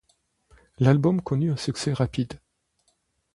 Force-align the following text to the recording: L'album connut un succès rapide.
L'album 0.79 1.21
connut 1.21 1.51
un 1.51 1.57
succès 1.57 1.93
rapide. 1.93 2.39